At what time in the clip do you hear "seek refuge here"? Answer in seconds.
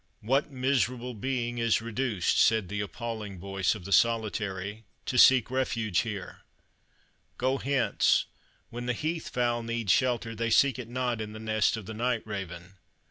5.19-6.39